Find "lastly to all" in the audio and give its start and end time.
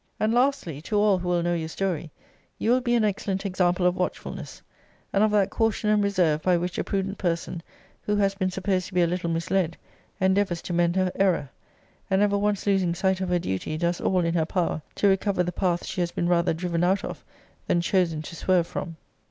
0.33-1.19